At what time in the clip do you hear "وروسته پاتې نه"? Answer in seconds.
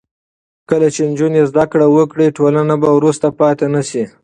2.97-3.81